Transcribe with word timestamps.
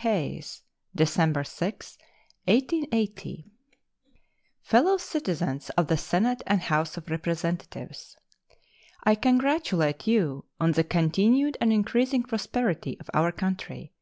Hayes 0.00 0.60
December 0.94 1.42
6, 1.42 1.96
1880 2.44 3.50
Fellow 4.60 4.98
Citizens 4.98 5.70
of 5.70 5.86
the 5.86 5.96
Senate 5.96 6.42
and 6.46 6.60
House 6.60 6.98
of 6.98 7.08
Representatives: 7.08 8.18
I 9.04 9.14
congratulate 9.14 10.06
you 10.06 10.44
on 10.60 10.72
the 10.72 10.84
continued 10.84 11.56
and 11.62 11.72
increasing 11.72 12.24
prosperity 12.24 12.98
of 13.00 13.08
our 13.14 13.32
country. 13.32 13.94